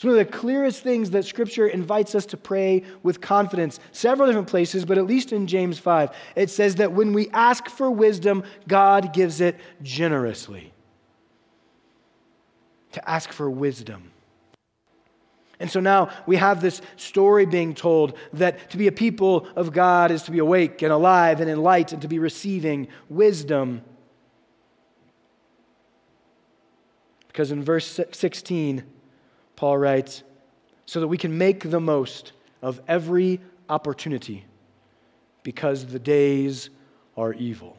It's 0.03 0.05
one 0.05 0.19
of 0.19 0.27
the 0.27 0.37
clearest 0.37 0.83
things 0.83 1.11
that 1.11 1.23
Scripture 1.23 1.65
invites 1.65 2.13
us 2.13 2.25
to 2.25 2.35
pray 2.35 2.83
with 3.03 3.21
confidence. 3.21 3.79
Several 3.93 4.27
different 4.27 4.49
places, 4.49 4.83
but 4.83 4.97
at 4.97 5.07
least 5.07 5.31
in 5.31 5.47
James 5.47 5.79
5, 5.79 6.09
it 6.35 6.49
says 6.49 6.75
that 6.75 6.91
when 6.91 7.13
we 7.13 7.29
ask 7.29 7.69
for 7.69 7.89
wisdom, 7.89 8.43
God 8.67 9.13
gives 9.13 9.39
it 9.39 9.57
generously. 9.81 10.73
To 12.91 13.09
ask 13.09 13.31
for 13.31 13.49
wisdom. 13.49 14.11
And 15.61 15.71
so 15.71 15.79
now 15.79 16.09
we 16.25 16.35
have 16.35 16.59
this 16.59 16.81
story 16.97 17.45
being 17.45 17.73
told 17.73 18.17
that 18.33 18.71
to 18.71 18.77
be 18.77 18.87
a 18.87 18.91
people 18.91 19.47
of 19.55 19.71
God 19.71 20.11
is 20.11 20.23
to 20.23 20.31
be 20.31 20.39
awake 20.39 20.81
and 20.81 20.91
alive 20.91 21.39
and 21.39 21.49
in 21.49 21.63
light 21.63 21.93
and 21.93 22.01
to 22.01 22.09
be 22.09 22.19
receiving 22.19 22.89
wisdom. 23.07 23.83
Because 27.29 27.53
in 27.53 27.63
verse 27.63 28.01
16, 28.11 28.83
Paul 29.55 29.77
writes, 29.77 30.23
so 30.85 30.99
that 30.99 31.07
we 31.07 31.17
can 31.17 31.37
make 31.37 31.69
the 31.69 31.79
most 31.79 32.33
of 32.61 32.81
every 32.87 33.39
opportunity 33.69 34.45
because 35.43 35.85
the 35.85 35.99
days 35.99 36.69
are 37.15 37.33
evil. 37.33 37.77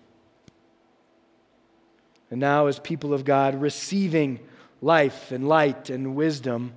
And 2.30 2.40
now, 2.40 2.66
as 2.66 2.78
people 2.78 3.12
of 3.12 3.24
God, 3.24 3.60
receiving 3.60 4.40
life 4.80 5.30
and 5.30 5.48
light 5.48 5.90
and 5.90 6.14
wisdom, 6.14 6.74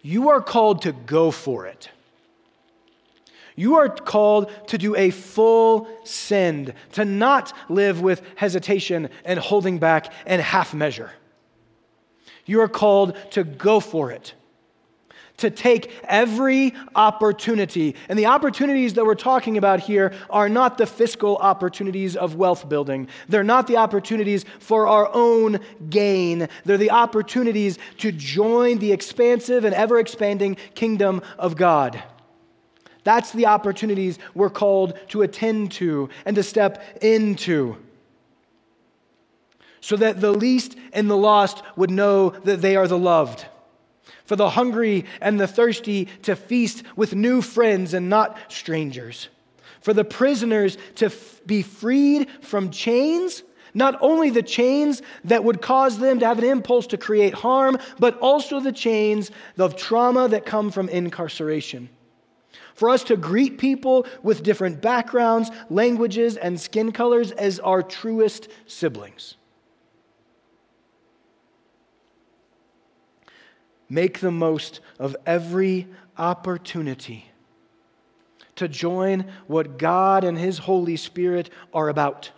you 0.00 0.30
are 0.30 0.40
called 0.40 0.82
to 0.82 0.92
go 0.92 1.30
for 1.30 1.66
it. 1.66 1.90
You 3.54 3.76
are 3.76 3.88
called 3.88 4.50
to 4.68 4.78
do 4.78 4.96
a 4.96 5.10
full 5.10 5.86
send, 6.04 6.74
to 6.92 7.04
not 7.04 7.52
live 7.68 8.00
with 8.00 8.22
hesitation 8.36 9.10
and 9.24 9.38
holding 9.38 9.78
back 9.78 10.12
and 10.26 10.40
half 10.40 10.72
measure. 10.72 11.12
You 12.44 12.60
are 12.60 12.68
called 12.68 13.16
to 13.32 13.44
go 13.44 13.80
for 13.80 14.10
it 14.10 14.34
to 15.38 15.50
take 15.50 15.92
every 16.04 16.72
opportunity. 16.94 17.96
And 18.08 18.18
the 18.18 18.26
opportunities 18.26 18.94
that 18.94 19.04
we're 19.04 19.16
talking 19.16 19.58
about 19.58 19.80
here 19.80 20.12
are 20.30 20.48
not 20.48 20.78
the 20.78 20.86
fiscal 20.86 21.36
opportunities 21.36 22.14
of 22.16 22.36
wealth 22.36 22.68
building. 22.68 23.08
They're 23.28 23.42
not 23.42 23.66
the 23.66 23.76
opportunities 23.76 24.44
for 24.60 24.86
our 24.86 25.10
own 25.12 25.58
gain. 25.90 26.48
They're 26.64 26.78
the 26.78 26.92
opportunities 26.92 27.78
to 27.98 28.12
join 28.12 28.78
the 28.78 28.92
expansive 28.92 29.64
and 29.64 29.74
ever 29.74 29.98
expanding 29.98 30.56
kingdom 30.74 31.22
of 31.38 31.56
God. 31.56 32.00
That's 33.04 33.32
the 33.32 33.46
opportunities 33.46 34.20
we're 34.34 34.50
called 34.50 34.96
to 35.08 35.22
attend 35.22 35.72
to 35.72 36.08
and 36.24 36.36
to 36.36 36.44
step 36.44 37.02
into 37.02 37.78
so 39.82 39.96
that 39.96 40.22
the 40.22 40.32
least 40.32 40.76
and 40.94 41.10
the 41.10 41.16
lost 41.16 41.62
would 41.76 41.90
know 41.90 42.30
that 42.30 42.62
they 42.62 42.76
are 42.76 42.88
the 42.88 42.98
loved 42.98 43.44
for 44.24 44.36
the 44.36 44.50
hungry 44.50 45.04
and 45.20 45.38
the 45.38 45.46
thirsty 45.46 46.06
to 46.22 46.34
feast 46.34 46.82
with 46.96 47.14
new 47.14 47.42
friends 47.42 47.92
and 47.92 48.08
not 48.08 48.38
strangers, 48.48 49.28
for 49.82 49.92
the 49.92 50.04
prisoners 50.04 50.78
to 50.94 51.06
f- 51.06 51.40
be 51.44 51.60
freed 51.60 52.28
from 52.40 52.70
chains. 52.70 53.42
Not 53.74 53.98
only 54.00 54.30
the 54.30 54.42
chains 54.42 55.02
that 55.24 55.44
would 55.44 55.60
cause 55.60 55.98
them 55.98 56.18
to 56.20 56.26
have 56.26 56.38
an 56.38 56.44
impulse 56.44 56.86
to 56.88 56.96
create 56.96 57.34
harm, 57.34 57.78
but 57.98 58.18
also 58.20 58.60
the 58.60 58.72
chains 58.72 59.30
of 59.58 59.76
trauma 59.76 60.28
that 60.28 60.46
come 60.46 60.70
from 60.70 60.88
incarceration. 60.88 61.88
For 62.74 62.88
us 62.88 63.04
to 63.04 63.16
greet 63.16 63.58
people 63.58 64.06
with 64.22 64.42
different 64.42 64.80
backgrounds, 64.80 65.50
languages, 65.68 66.38
and 66.38 66.60
skin 66.60 66.92
colors 66.92 67.32
as 67.32 67.60
our 67.60 67.82
truest 67.82 68.48
siblings. 68.66 69.36
Make 73.92 74.20
the 74.20 74.30
most 74.30 74.80
of 74.98 75.14
every 75.26 75.86
opportunity 76.16 77.26
to 78.56 78.66
join 78.66 79.26
what 79.46 79.76
God 79.76 80.24
and 80.24 80.38
His 80.38 80.56
Holy 80.56 80.96
Spirit 80.96 81.50
are 81.74 81.90
about 81.90 82.30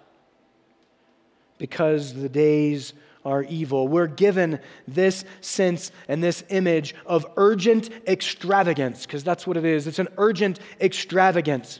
because 1.56 2.12
the 2.12 2.28
days 2.28 2.92
are 3.24 3.44
evil. 3.44 3.86
We're 3.86 4.08
given 4.08 4.58
this 4.88 5.24
sense 5.40 5.92
and 6.08 6.24
this 6.24 6.42
image 6.48 6.92
of 7.06 7.24
urgent 7.36 7.88
extravagance, 8.04 9.06
because 9.06 9.22
that's 9.22 9.46
what 9.46 9.56
it 9.56 9.64
is. 9.64 9.86
It's 9.86 10.00
an 10.00 10.08
urgent 10.18 10.58
extravagance. 10.80 11.78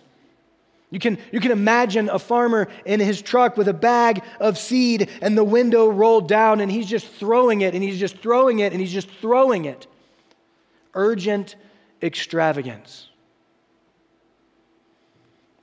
You 0.90 1.01
can, 1.01 1.18
you 1.33 1.40
can 1.40 1.51
imagine 1.51 2.09
a 2.09 2.18
farmer 2.18 2.68
in 2.85 3.01
his 3.01 3.20
truck 3.20 3.57
with 3.57 3.66
a 3.66 3.75
bag 3.75 4.23
of 4.38 4.59
seed 4.59 5.11
and 5.20 5.37
the 5.37 5.44
window 5.44 5.88
rolled 5.88 6.29
down, 6.29 6.61
and 6.61 6.70
he's 6.70 6.87
just 6.87 7.07
throwing 7.07 7.62
it, 7.62 7.75
and 7.75 7.83
he's 7.83 7.99
just 7.99 8.18
throwing 8.18 8.61
it, 8.61 8.73
and 8.73 8.81
he's 8.81 8.92
just 8.92 9.11
throwing 9.20 9.64
it. 9.64 9.87
Urgent 10.94 11.57
extravagance. 12.01 13.09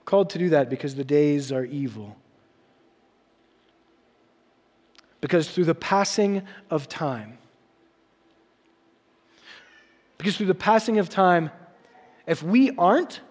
Called 0.04 0.32
to 0.32 0.40
do 0.40 0.50
that 0.50 0.70
because 0.70 0.96
the 0.96 1.06
days 1.06 1.52
are 1.52 1.64
evil. 1.64 2.18
Because 5.22 5.50
through 5.50 5.66
the 5.66 5.76
passing 5.76 6.42
of 6.70 6.90
time, 6.90 7.38
because 10.18 10.36
through 10.36 10.48
the 10.48 10.56
passing 10.56 11.00
of 11.00 11.10
time, 11.10 11.52
if 12.28 12.44
we 12.44 12.72
aren't 12.76 13.22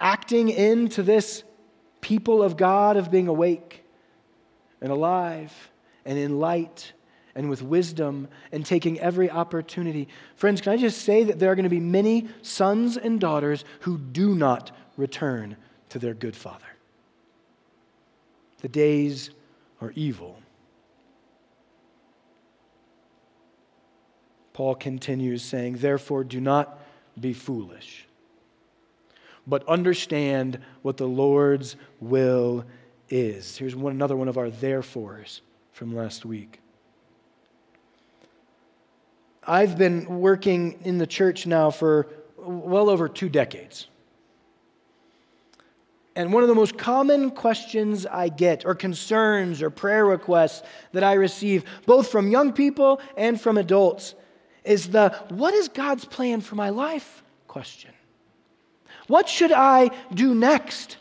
acting 0.00 0.48
into 0.48 1.02
this 1.02 1.44
people 2.00 2.42
of 2.42 2.56
God 2.56 2.96
of 2.96 3.10
being 3.10 3.28
awake 3.28 3.84
and 4.80 4.90
alive 4.90 5.70
and 6.04 6.18
in 6.18 6.40
light 6.40 6.92
and 7.34 7.48
with 7.48 7.62
wisdom 7.62 8.28
and 8.50 8.64
taking 8.66 8.98
every 8.98 9.30
opportunity. 9.30 10.08
Friends, 10.34 10.60
can 10.60 10.72
I 10.72 10.76
just 10.76 11.02
say 11.02 11.24
that 11.24 11.38
there 11.38 11.52
are 11.52 11.54
going 11.54 11.64
to 11.64 11.68
be 11.68 11.80
many 11.80 12.28
sons 12.42 12.96
and 12.96 13.20
daughters 13.20 13.64
who 13.80 13.98
do 13.98 14.34
not 14.34 14.72
return 14.96 15.56
to 15.90 15.98
their 15.98 16.14
good 16.14 16.34
father? 16.34 16.64
The 18.62 18.68
days 18.68 19.30
are 19.80 19.92
evil. 19.94 20.38
Paul 24.52 24.74
continues 24.74 25.42
saying, 25.42 25.76
Therefore, 25.76 26.24
do 26.24 26.40
not 26.40 26.78
be 27.18 27.32
foolish, 27.32 28.06
but 29.50 29.66
understand 29.68 30.58
what 30.82 30.96
the 30.96 31.06
Lord's 31.06 31.76
will 32.00 32.64
is. 33.10 33.56
Here's 33.56 33.76
one, 33.76 33.92
another 33.92 34.16
one 34.16 34.28
of 34.28 34.38
our 34.38 34.48
therefores 34.48 35.42
from 35.72 35.94
last 35.94 36.24
week. 36.24 36.60
I've 39.44 39.76
been 39.76 40.20
working 40.20 40.78
in 40.84 40.98
the 40.98 41.06
church 41.06 41.46
now 41.46 41.70
for 41.70 42.06
well 42.38 42.88
over 42.88 43.08
two 43.08 43.28
decades. 43.28 43.88
And 46.14 46.32
one 46.32 46.42
of 46.42 46.48
the 46.48 46.54
most 46.54 46.76
common 46.76 47.30
questions 47.30 48.04
I 48.06 48.28
get, 48.28 48.64
or 48.64 48.74
concerns, 48.74 49.62
or 49.62 49.70
prayer 49.70 50.04
requests 50.04 50.62
that 50.92 51.02
I 51.02 51.14
receive, 51.14 51.64
both 51.86 52.08
from 52.08 52.30
young 52.30 52.52
people 52.52 53.00
and 53.16 53.40
from 53.40 53.58
adults, 53.58 54.14
is 54.64 54.88
the 54.88 55.10
what 55.28 55.54
is 55.54 55.68
God's 55.68 56.04
plan 56.04 56.40
for 56.40 56.56
my 56.56 56.68
life 56.68 57.22
question. 57.46 57.90
What 59.10 59.28
should 59.28 59.50
I 59.50 59.90
do 60.14 60.36
next? 60.36 60.96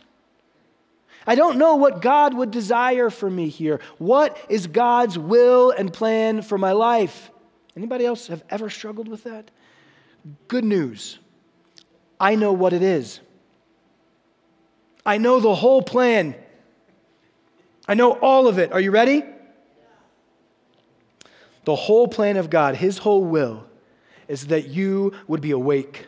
I 1.27 1.35
don't 1.35 1.59
know 1.59 1.75
what 1.75 2.01
God 2.01 2.33
would 2.33 2.49
desire 2.49 3.11
for 3.11 3.29
me 3.29 3.49
here. 3.49 3.79
What 3.99 4.35
is 4.49 4.65
God's 4.65 5.19
will 5.19 5.69
and 5.69 5.93
plan 5.93 6.41
for 6.41 6.57
my 6.57 6.71
life? 6.71 7.29
Anybody 7.77 8.07
else 8.07 8.25
have 8.25 8.43
ever 8.49 8.67
struggled 8.67 9.07
with 9.07 9.25
that? 9.25 9.51
Good 10.47 10.63
news. 10.63 11.19
I 12.19 12.33
know 12.33 12.51
what 12.51 12.73
it 12.73 12.81
is. 12.81 13.19
I 15.05 15.19
know 15.19 15.39
the 15.39 15.53
whole 15.53 15.83
plan. 15.83 16.33
I 17.87 17.93
know 17.93 18.13
all 18.13 18.47
of 18.47 18.57
it. 18.57 18.71
Are 18.71 18.81
you 18.81 18.89
ready? 18.89 19.23
The 21.65 21.75
whole 21.75 22.07
plan 22.07 22.37
of 22.37 22.49
God, 22.49 22.75
His 22.75 22.97
whole 22.97 23.23
will, 23.23 23.65
is 24.27 24.47
that 24.47 24.67
you 24.67 25.13
would 25.27 25.41
be 25.41 25.51
awake, 25.51 26.07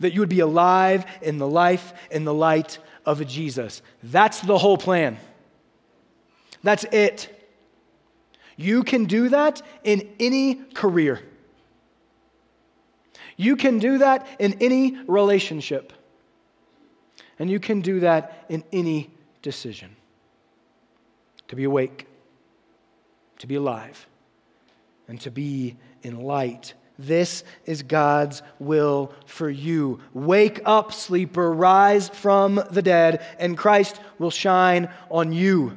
that 0.00 0.12
you 0.12 0.20
would 0.20 0.28
be 0.28 0.40
alive 0.40 1.04
in 1.20 1.38
the 1.38 1.48
life, 1.48 1.92
in 2.10 2.24
the 2.24 2.34
light 2.34 2.78
of 3.04 3.26
Jesus. 3.26 3.82
That's 4.02 4.40
the 4.40 4.58
whole 4.58 4.78
plan. 4.78 5.18
That's 6.62 6.84
it. 6.84 7.28
You 8.56 8.84
can 8.84 9.06
do 9.06 9.28
that 9.30 9.62
in 9.82 10.08
any 10.20 10.56
career. 10.74 11.22
You 13.36 13.56
can 13.56 13.78
do 13.78 13.98
that 13.98 14.26
in 14.38 14.56
any 14.60 14.98
relationship. 15.06 15.92
And 17.38 17.50
you 17.50 17.58
can 17.58 17.80
do 17.80 18.00
that 18.00 18.44
in 18.48 18.62
any 18.72 19.10
decision. 19.40 19.96
To 21.48 21.56
be 21.56 21.64
awake, 21.64 22.06
to 23.38 23.46
be 23.46 23.56
alive, 23.56 24.06
and 25.08 25.20
to 25.22 25.30
be 25.30 25.76
in 26.02 26.20
light. 26.20 26.74
This 27.06 27.42
is 27.66 27.82
God's 27.82 28.42
will 28.58 29.12
for 29.26 29.50
you. 29.50 30.00
Wake 30.14 30.60
up, 30.64 30.92
sleeper, 30.92 31.52
rise 31.52 32.08
from 32.08 32.62
the 32.70 32.82
dead, 32.82 33.24
and 33.38 33.58
Christ 33.58 34.00
will 34.18 34.30
shine 34.30 34.88
on 35.10 35.32
you. 35.32 35.76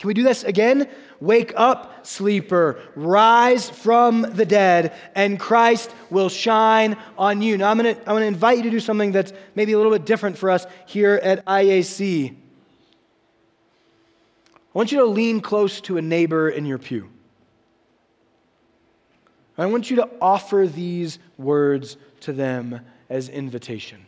Can 0.00 0.08
we 0.08 0.14
do 0.14 0.22
this 0.22 0.44
again? 0.44 0.88
Wake 1.20 1.52
up, 1.56 2.06
sleeper, 2.06 2.80
rise 2.94 3.68
from 3.68 4.22
the 4.22 4.46
dead, 4.46 4.94
and 5.14 5.38
Christ 5.38 5.92
will 6.10 6.28
shine 6.28 6.96
on 7.16 7.42
you. 7.42 7.56
Now, 7.58 7.70
I'm 7.70 7.78
going 7.78 7.94
to 7.94 8.00
I'm 8.00 8.14
going 8.14 8.22
to 8.22 8.26
invite 8.26 8.58
you 8.58 8.64
to 8.64 8.70
do 8.70 8.80
something 8.80 9.12
that's 9.12 9.32
maybe 9.54 9.72
a 9.72 9.76
little 9.76 9.92
bit 9.92 10.06
different 10.06 10.38
for 10.38 10.50
us 10.50 10.66
here 10.86 11.20
at 11.22 11.44
IAC. 11.46 12.30
I 12.30 12.34
want 14.72 14.92
you 14.92 14.98
to 14.98 15.06
lean 15.06 15.40
close 15.40 15.80
to 15.82 15.96
a 15.96 16.02
neighbor 16.02 16.48
in 16.48 16.66
your 16.66 16.78
pew. 16.78 17.10
I 19.58 19.66
want 19.66 19.90
you 19.90 19.96
to 19.96 20.08
offer 20.20 20.68
these 20.72 21.18
words 21.36 21.96
to 22.20 22.32
them 22.32 22.80
as 23.10 23.28
invitation. 23.28 24.06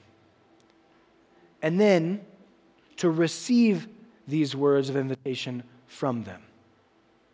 And 1.60 1.80
then 1.80 2.20
to 2.98 3.10
receive 3.10 3.88
these 4.28 4.54
words 4.54 4.88
of 4.88 4.96
invitation 4.96 5.64
from 5.86 6.22
them. 6.22 6.42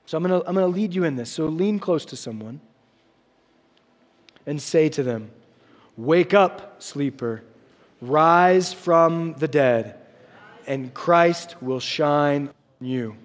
So 0.07 0.17
I'm 0.17 0.25
going 0.25 0.41
to 0.41 0.49
I'm 0.49 0.55
going 0.55 0.73
to 0.73 0.75
lead 0.75 0.95
you 0.95 1.05
in 1.05 1.17
this. 1.17 1.31
So 1.31 1.47
lean 1.47 1.79
close 1.79 2.05
to 2.07 2.17
someone 2.17 2.61
and 4.47 4.63
say 4.63 4.89
to 4.91 5.03
them, 5.03 5.31
Wake 5.97 6.33
up, 6.33 6.81
sleeper, 6.81 7.43
rise 8.01 8.73
from 8.73 9.35
the 9.35 9.49
dead, 9.49 9.99
and 10.67 10.95
Christ 10.95 11.61
will 11.61 11.81
shine 11.81 12.49
on 12.81 12.87
you. 12.87 13.17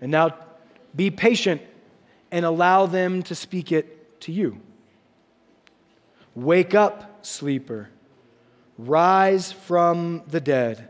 And 0.00 0.10
now 0.10 0.34
be 0.96 1.10
patient 1.10 1.60
and 2.30 2.44
allow 2.44 2.86
them 2.86 3.22
to 3.24 3.34
speak 3.34 3.72
it 3.72 4.20
to 4.22 4.32
you. 4.32 4.60
Wake 6.34 6.74
up, 6.74 7.24
sleeper, 7.26 7.88
rise 8.76 9.50
from 9.50 10.22
the 10.28 10.40
dead, 10.40 10.88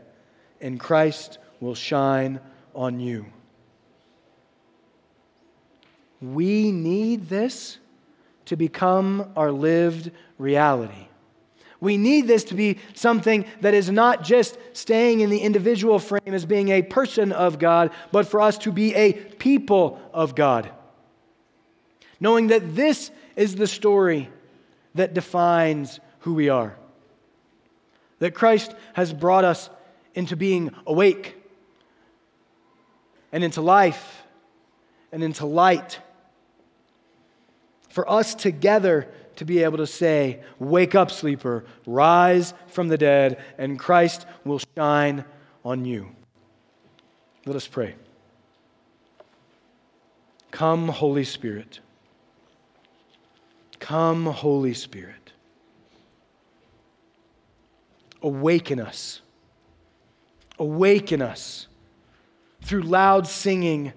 and 0.61 0.79
Christ 0.79 1.37
will 1.59 1.75
shine 1.75 2.39
on 2.75 2.99
you. 2.99 3.25
We 6.21 6.71
need 6.71 7.29
this 7.29 7.77
to 8.45 8.55
become 8.55 9.31
our 9.35 9.51
lived 9.51 10.11
reality. 10.37 11.07
We 11.81 11.95
need 11.95 12.27
this 12.27 12.43
to 12.45 12.55
be 12.55 12.77
something 12.93 13.45
that 13.61 13.73
is 13.73 13.89
not 13.89 14.23
just 14.23 14.57
staying 14.73 15.21
in 15.21 15.29
the 15.29 15.39
individual 15.39 15.97
frame 15.97 16.21
as 16.25 16.45
being 16.45 16.69
a 16.69 16.81
person 16.81 17.31
of 17.31 17.57
God, 17.57 17.91
but 18.11 18.27
for 18.27 18.41
us 18.41 18.57
to 18.59 18.71
be 18.71 18.93
a 18.95 19.13
people 19.13 20.01
of 20.13 20.35
God. 20.35 20.69
Knowing 22.19 22.47
that 22.47 22.75
this 22.75 23.11
is 23.35 23.55
the 23.55 23.67
story 23.67 24.29
that 24.95 25.13
defines 25.13 25.99
who 26.19 26.33
we 26.33 26.49
are. 26.49 26.75
That 28.19 28.33
Christ 28.33 28.73
has 28.93 29.13
brought 29.13 29.45
us 29.45 29.69
into 30.13 30.35
being 30.35 30.71
awake 30.85 31.37
and 33.31 33.43
into 33.43 33.61
life 33.61 34.23
and 35.11 35.23
into 35.23 35.45
light. 35.45 35.99
For 37.89 38.09
us 38.09 38.35
together 38.35 39.07
to 39.37 39.45
be 39.45 39.63
able 39.63 39.77
to 39.77 39.87
say, 39.87 40.41
Wake 40.59 40.95
up, 40.95 41.09
sleeper, 41.09 41.63
rise 41.85 42.53
from 42.67 42.89
the 42.89 42.97
dead, 42.97 43.41
and 43.57 43.79
Christ 43.79 44.25
will 44.43 44.59
shine 44.75 45.23
on 45.63 45.85
you. 45.85 46.09
Let 47.45 47.55
us 47.55 47.67
pray. 47.67 47.95
Come, 50.51 50.89
Holy 50.89 51.23
Spirit. 51.23 51.79
Come, 53.79 54.25
Holy 54.25 54.73
Spirit. 54.73 55.31
Awaken 58.21 58.79
us. 58.79 59.21
Awaken 60.57 61.21
us 61.21 61.67
through 62.61 62.81
loud 62.81 63.25
singing 63.25 63.93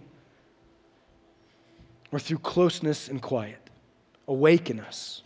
or 2.12 2.18
through 2.18 2.38
closeness 2.38 3.08
and 3.08 3.20
quiet. 3.20 3.58
Awaken 4.28 4.78
us. 4.78 5.22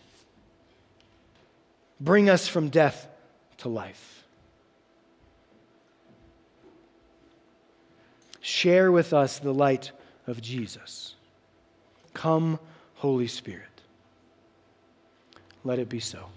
Bring 2.00 2.30
us 2.30 2.48
from 2.48 2.68
death 2.68 3.08
to 3.58 3.68
life. 3.68 4.24
Share 8.40 8.92
with 8.92 9.12
us 9.12 9.38
the 9.38 9.52
light 9.52 9.90
of 10.26 10.40
Jesus. 10.40 11.14
Come, 12.14 12.58
Holy 12.94 13.26
Spirit. 13.26 13.75
Let 15.66 15.80
it 15.80 15.88
be 15.88 15.98
so. 15.98 16.35